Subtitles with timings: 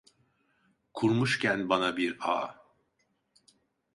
[0.93, 2.55] Kurmuşken bana bir ağ.